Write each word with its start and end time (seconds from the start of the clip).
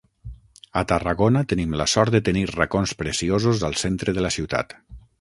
A 0.79 0.81
Tarragona 0.91 1.43
tenim 1.51 1.77
la 1.83 1.87
sort 1.95 2.15
de 2.17 2.23
tenir 2.31 2.45
racons 2.55 2.97
preciosos 3.05 3.65
al 3.71 3.81
centre 3.87 4.19
de 4.21 4.29
la 4.29 4.37
ciutat. 4.39 4.79